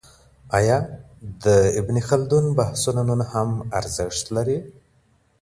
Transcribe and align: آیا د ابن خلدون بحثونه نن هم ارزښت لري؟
آیا 0.57 0.77
د 1.43 1.45
ابن 1.79 1.95
خلدون 2.07 2.45
بحثونه 2.57 3.01
نن 3.09 3.21
هم 3.31 3.49
ارزښت 3.79 4.25
لري؟ 4.35 4.57